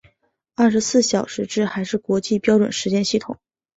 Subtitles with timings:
[0.55, 3.37] 二十四小时制还是国际标准时间系统。